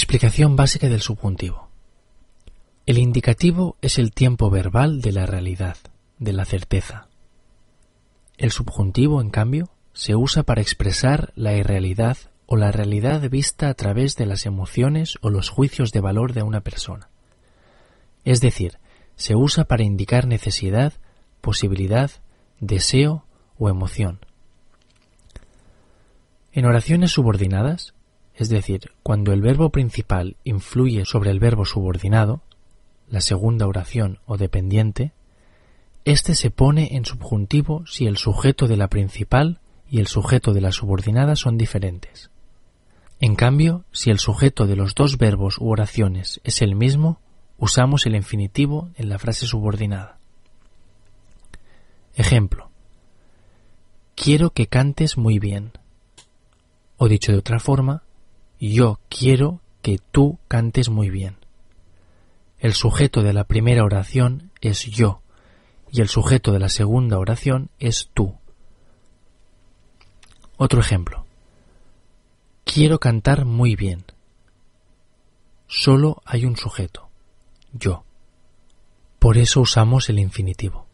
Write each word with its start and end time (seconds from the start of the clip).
Explicación 0.00 0.54
básica 0.54 0.88
del 0.88 1.00
subjuntivo. 1.00 1.70
El 2.86 2.98
indicativo 2.98 3.76
es 3.82 3.98
el 3.98 4.12
tiempo 4.12 4.48
verbal 4.48 5.00
de 5.00 5.10
la 5.10 5.26
realidad, 5.26 5.76
de 6.20 6.32
la 6.32 6.44
certeza. 6.44 7.08
El 8.36 8.52
subjuntivo, 8.52 9.20
en 9.20 9.30
cambio, 9.30 9.70
se 9.94 10.14
usa 10.14 10.44
para 10.44 10.60
expresar 10.60 11.32
la 11.34 11.56
irrealidad 11.56 12.16
o 12.46 12.54
la 12.54 12.70
realidad 12.70 13.28
vista 13.28 13.68
a 13.68 13.74
través 13.74 14.14
de 14.14 14.26
las 14.26 14.46
emociones 14.46 15.18
o 15.20 15.30
los 15.30 15.48
juicios 15.48 15.90
de 15.90 16.00
valor 16.00 16.32
de 16.32 16.44
una 16.44 16.60
persona. 16.60 17.08
Es 18.24 18.40
decir, 18.40 18.78
se 19.16 19.34
usa 19.34 19.64
para 19.64 19.82
indicar 19.82 20.28
necesidad, 20.28 20.92
posibilidad, 21.40 22.12
deseo 22.60 23.24
o 23.58 23.68
emoción. 23.68 24.20
En 26.52 26.66
oraciones 26.66 27.10
subordinadas, 27.10 27.94
es 28.38 28.48
decir, 28.48 28.92
cuando 29.02 29.32
el 29.32 29.42
verbo 29.42 29.70
principal 29.70 30.36
influye 30.44 31.04
sobre 31.04 31.32
el 31.32 31.40
verbo 31.40 31.64
subordinado, 31.64 32.40
la 33.08 33.20
segunda 33.20 33.66
oración 33.66 34.20
o 34.26 34.36
dependiente, 34.36 35.12
éste 36.04 36.36
se 36.36 36.52
pone 36.52 36.94
en 36.94 37.04
subjuntivo 37.04 37.84
si 37.86 38.06
el 38.06 38.16
sujeto 38.16 38.68
de 38.68 38.76
la 38.76 38.86
principal 38.86 39.58
y 39.90 39.98
el 39.98 40.06
sujeto 40.06 40.52
de 40.52 40.60
la 40.60 40.70
subordinada 40.70 41.34
son 41.34 41.58
diferentes. 41.58 42.30
En 43.18 43.34
cambio, 43.34 43.84
si 43.90 44.10
el 44.10 44.20
sujeto 44.20 44.68
de 44.68 44.76
los 44.76 44.94
dos 44.94 45.18
verbos 45.18 45.58
u 45.58 45.70
oraciones 45.70 46.40
es 46.44 46.62
el 46.62 46.76
mismo, 46.76 47.20
usamos 47.58 48.06
el 48.06 48.14
infinitivo 48.14 48.90
en 48.94 49.08
la 49.08 49.18
frase 49.18 49.46
subordinada. 49.46 50.20
Ejemplo. 52.14 52.70
Quiero 54.14 54.50
que 54.50 54.68
cantes 54.68 55.18
muy 55.18 55.40
bien. 55.40 55.72
O 56.98 57.08
dicho 57.08 57.32
de 57.32 57.38
otra 57.38 57.58
forma, 57.58 58.04
yo 58.66 58.98
quiero 59.08 59.60
que 59.82 59.98
tú 60.10 60.38
cantes 60.48 60.88
muy 60.88 61.10
bien. 61.10 61.36
El 62.58 62.74
sujeto 62.74 63.22
de 63.22 63.32
la 63.32 63.44
primera 63.44 63.84
oración 63.84 64.50
es 64.60 64.84
yo 64.84 65.22
y 65.90 66.00
el 66.00 66.08
sujeto 66.08 66.52
de 66.52 66.58
la 66.58 66.68
segunda 66.68 67.18
oración 67.18 67.70
es 67.78 68.10
tú. 68.12 68.34
Otro 70.56 70.80
ejemplo. 70.80 71.24
Quiero 72.64 72.98
cantar 72.98 73.44
muy 73.44 73.76
bien. 73.76 74.04
Solo 75.68 76.22
hay 76.24 76.44
un 76.44 76.56
sujeto, 76.56 77.08
yo. 77.72 78.04
Por 79.18 79.38
eso 79.38 79.60
usamos 79.60 80.08
el 80.08 80.18
infinitivo. 80.18 80.87